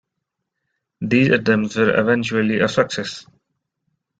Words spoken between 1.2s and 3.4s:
attempts were eventually a success.